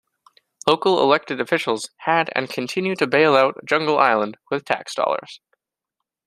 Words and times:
Local 0.65 0.99
elected 1.03 1.39
officials 1.39 1.91
had 1.97 2.31
and 2.33 2.49
continue 2.49 2.95
to 2.95 3.05
bail 3.05 3.35
out 3.37 3.63
Jungle 3.63 3.99
Island 3.99 4.35
with 4.49 4.65
tax 4.65 4.95
dollars. 4.95 5.41